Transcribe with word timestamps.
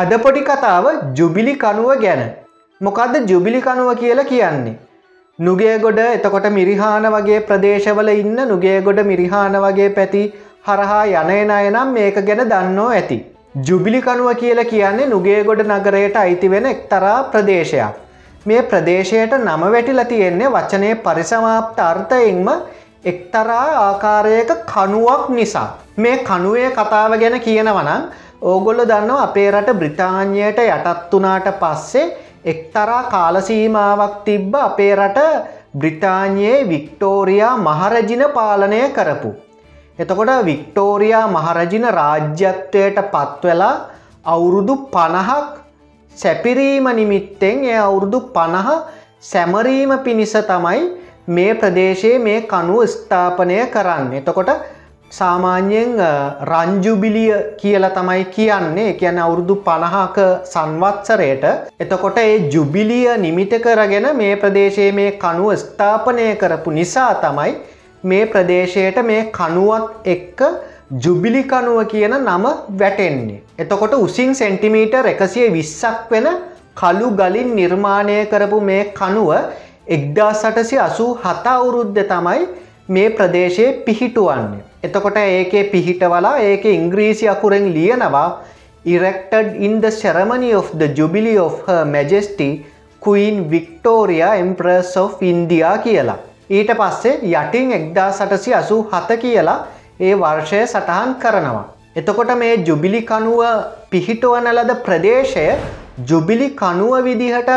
අද 0.00 0.12
පොඩි 0.24 0.42
කතාව 0.48 0.84
ජුබිලි 1.18 1.52
කනුව 1.62 1.88
ගැන. 2.02 2.20
මොකක්ද 2.80 3.14
ජුබිලි 3.30 3.60
කනුව 3.60 3.88
කියලා 4.00 4.26
කියන්නේ. 4.28 4.74
නුගේගොඩ 5.38 5.98
එතකොට 6.00 6.46
මිරිහාන 6.58 7.06
වගේ 7.14 7.40
ප්‍රදේශවල 7.48 8.10
ඉන්න 8.12 8.38
නුගේගොඩ 8.50 9.00
මිරිහාන 9.10 9.56
වගේ 9.64 9.88
පැති 9.96 10.22
හරහා 10.68 11.02
යනයන 11.14 11.50
අයනම් 11.56 11.90
මේක 11.96 12.20
ගැන 12.28 12.42
දන්නෝ 12.52 12.86
ඇති. 12.90 13.18
ජුබිලි 13.68 14.00
කනුව 14.00 14.30
කියලා 14.42 14.68
කියන්නේ 14.72 15.08
නුගේගොඩ 15.14 15.64
නගරයට 15.68 16.20
අයිති 16.22 16.52
වෙන 16.54 16.70
එක්තරා 16.74 17.16
ප්‍රදේශයක්. 17.32 17.98
මේ 18.46 18.62
ප්‍රදේශයට 18.70 19.34
නම 19.38 19.66
වැටිල 19.74 20.04
තියෙන්නේ 20.12 20.54
වචනය 20.56 20.92
පරිසමාප්ත 21.06 21.82
අර්ථයෙන්ම 21.88 22.48
එක්තරා 23.04 23.66
ආකාරයක 23.80 24.50
කනුවක් 24.72 25.28
නිසා. 25.30 25.68
මේ 25.96 26.16
කනුවේ 26.24 26.70
කතාව 26.72 27.18
ගැන 27.24 27.40
කියනවනම් 27.40 28.08
ඕගොල්ල 28.42 28.80
දන්නවා 28.82 29.22
අපේ 29.22 29.50
රට 29.50 29.72
බ්‍රිතාන්‍යයට 29.74 30.58
යටත් 30.64 31.12
වනාට 31.12 31.48
පස්සේ 31.60 32.04
එක්තරා 32.44 33.02
කාලසීමාවක් 33.04 34.14
තිබ්බ 34.24 34.54
අපේ 34.56 34.94
රට 34.94 35.18
බ්‍රිතාන්‍යයේ 35.74 36.68
වික්ටෝරයා 36.68 37.56
මහරජින 37.58 38.24
පාලනය 38.34 38.80
කරපු. 38.90 39.30
එතකොට 39.98 40.30
වික්ටෝරයා 40.44 41.26
මහරජින 41.28 41.86
රාජ්‍යත්වයට 41.90 42.98
පත්වෙලා 43.08 43.74
අවුරුදු 44.26 44.76
පණහක් 44.88 45.58
සැපිරීම 46.16 46.88
නිමිත්තෙන් 46.92 47.64
එය 47.64 47.78
අවුරුදු 47.78 48.20
පණහ 48.30 48.70
සැමරීම 49.22 49.98
පිණිස 49.98 50.34
තමයි 50.44 50.80
මේ 51.28 51.52
ප්‍රදේශයේ 51.54 52.18
මේ 52.20 52.40
කනුව 52.44 52.86
ස්ථාපනය 52.86 53.58
කරන්න. 53.66 54.12
එතකොට 54.14 54.50
සාමාන්‍යයෙන් 55.10 55.92
රංජුබිලිය 56.44 57.32
කියල 57.56 57.84
තමයි 57.90 58.24
කියන්නේ 58.26 58.90
කියන්න 58.94 59.18
අවුරුදු 59.18 59.54
පණහාක 59.58 60.18
සංවත්සරයට 60.44 61.44
එතකොට 61.80 62.18
ඒ 62.18 62.34
ජුබිලිය 62.50 63.16
නිමිත 63.18 63.54
කරගෙන 63.58 64.08
මේ 64.14 64.34
ප්‍රදේශයේ 64.36 64.90
මේ 64.92 65.10
කනුව 65.16 65.54
ස්ථාපනය 65.56 66.26
කරපු 66.36 66.70
නිසා 66.70 67.12
තමයි 67.16 67.54
මේ 68.04 68.26
ප්‍රදේශයට 68.26 69.00
මේ 69.02 69.22
කනුවත් 69.32 70.06
එක්ක 70.06 70.42
ජුබිලි 70.98 71.42
කනුව 71.44 71.80
කියන 71.86 72.18
නම 72.18 72.46
වැටෙන්නේ. 72.76 73.40
එතකොට 73.58 73.94
උසින් 73.96 74.34
සෙන්ටිමීටර් 74.34 75.06
එකසිය 75.06 75.48
විස්සක් 75.50 76.10
වෙන 76.10 76.28
කළු 76.76 77.10
ගලින් 77.12 77.50
නිර්මාණය 77.54 78.20
කරපු 78.26 78.60
මේ 78.62 78.84
කනුව 78.92 79.34
එක්දා 79.88 80.32
සටසි 80.34 80.78
අසූ 80.80 81.10
හතා 81.16 81.56
අවුරුද්ධ 81.56 82.00
තමයි 82.06 82.48
මේ 82.88 83.08
ප්‍රදේශයේ 83.08 83.72
පිහිටුවන්නේ. 83.86 84.62
එතකොට 84.84 85.18
ඒකේ 85.18 85.64
පිහිටවලා 85.72 86.36
ඒක 86.44 86.64
ඉංග්‍රීසි 86.76 87.28
අකුරෙන් 87.28 87.66
ලියනවා 87.74 88.28
erected 88.84 89.56
in 89.56 89.80
the 89.80 89.90
ceremony 89.92 90.50
of 90.52 90.66
the 90.78 90.88
Jubilee 90.88 91.38
of 91.38 91.54
Her 91.66 91.84
Majesty 91.86 92.50
Queen 93.02 93.36
Victoria 93.50 94.28
Empress 94.36 94.96
of 94.96 95.22
India 95.22 95.72
කියලා. 95.78 96.18
ඊට 96.50 96.70
පස්සේ 96.78 97.16
යටින් 97.32 97.74
එක්දා 97.78 98.10
සටසි 98.12 98.54
අසූ 98.54 98.80
හත 98.92 99.18
කියලා 99.24 99.58
ඒ 100.00 100.14
වර්ෂය 100.14 100.62
සටහන් 100.66 101.12
කරනවා. 101.24 101.66
එතකොට 101.96 102.32
මේ 102.42 102.54
ජුබිලි 102.68 103.02
කනුව 103.02 103.42
පිහිටුවන 103.90 104.48
ලද 104.54 104.72
ප්‍රදේශය 104.86 105.46
ජුබිලි 106.10 106.48
කනුව 106.62 106.94
විදිහට 107.04 107.52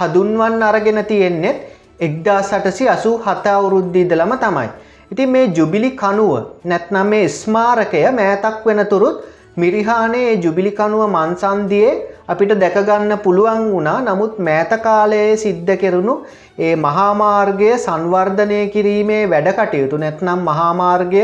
හදුන්වන් 0.00 0.62
අරගෙන 0.62 1.00
තියෙන්නේෙත් 1.04 1.73
එක්දා 2.00 2.40
සටසි 2.42 2.88
අසූ 2.88 3.16
හත 3.18 3.46
අවුරුද්ධීදලම 3.48 4.32
තමයි. 4.38 4.68
ඉතින් 5.12 5.30
මේ 5.30 5.46
ජුබිලි 5.50 5.90
කනුව 5.92 6.32
නැත්නම් 6.64 7.06
මේ 7.06 7.28
ස්මාරකය 7.30 8.02
මෑතක් 8.12 8.66
වෙනතුරුත් 8.66 9.22
මිරිහානේ 9.56 10.30
ජුබිලි 10.36 10.72
කනුව 10.72 11.02
මන්සන්දියේ 11.08 11.92
අපිට 12.28 12.54
දැකගන්න 12.56 13.14
පුළුවන් 13.18 13.66
වුණා 13.72 13.98
නමුත් 14.00 14.38
මෑතකාලයේ 14.40 15.36
සිද්ධ 15.36 15.74
කෙරුණු 15.76 16.14
ඒ 16.58 16.74
මහාමාර්ගය 16.76 17.70
සංවර්ධනය 17.78 18.60
කිරීමේ 18.68 19.22
වැඩකටයුතු 19.26 19.96
නැත්නම් 19.96 20.42
මහාමාර්ගය 20.42 21.22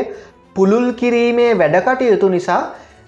පුළුල් 0.57 0.89
කිරීමේ 0.93 1.51
වැඩකටයුතු 1.55 2.29
නිසා 2.29 2.63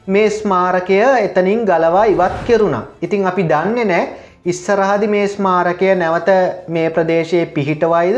මේ 0.07 0.29
ස්මාරකය 0.31 0.99
එතනින් 1.21 1.65
ගලවා 1.65 2.05
ඉවත් 2.07 2.37
කෙරුණා. 2.47 2.85
ඉතිං 3.03 3.27
අපි 3.27 3.43
දන්නේ 3.45 3.85
නෑ 3.85 4.05
ඉස්සරහදි 4.47 5.09
මේ 5.09 5.27
ස්මාරකය 5.29 5.91
නැවත 5.95 6.31
මේ 6.69 6.89
ප්‍රදේශයේ 6.91 7.45
පිහිටවයිද 7.49 8.17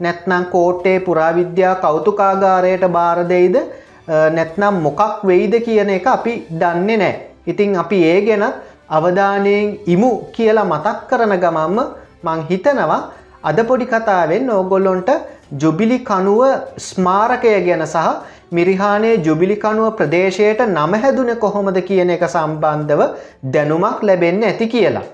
නැත්නම් 0.00 0.44
කෝට්ටේ 0.54 0.96
පුරාවිද්‍යා 1.00 1.74
කෞතුකාගාරයට 1.84 2.86
බාරදෙයිද 2.96 3.56
නැත්නම් 4.36 4.80
මොකක් 4.86 5.22
වෙයිද 5.24 5.54
කියන 5.66 5.90
එක 5.90 6.06
අපි 6.06 6.34
දන්නේ 6.62 6.96
නෑ. 6.96 7.14
ඉතිං 7.46 7.76
අපි 7.82 7.98
ඒ 8.04 8.18
ගැන 8.26 8.44
අවධානයෙන් 8.90 9.68
ඉමු 9.86 10.10
කියලා 10.32 10.64
මතක් 10.64 10.96
කරන 11.10 11.34
ගමම්ම 11.44 11.78
මං 12.24 12.42
හිතනවා 12.50 12.98
අද 13.42 13.60
පොඩි 13.68 13.86
කතාවෙන් 13.86 14.50
ඕගොල්ලොන්ට 14.50 15.14
ජුබිලි 15.62 16.00
කනුව 16.02 16.42
ස්මාරකය 16.88 17.54
ගැන 17.68 17.86
සහ 17.86 18.08
මිරිහානේ 18.52 19.14
ජුබිලි 19.28 19.56
කනුව 19.58 19.88
ප්‍රදේශයට 19.94 20.66
නම 20.66 20.98
හැදුන 21.04 21.32
කොහොමද 21.36 21.80
කියන 21.88 22.12
එක 22.18 22.28
සම්බන්ධව 22.28 23.08
දැනුමක් 23.54 24.06
ලැබෙන්න 24.08 24.46
ඇති 24.50 24.68
කියලා. 24.68 25.06